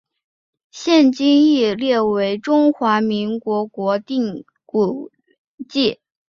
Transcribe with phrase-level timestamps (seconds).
[0.71, 5.11] 现今亦列为中华民国国定古
[5.69, 5.99] 迹。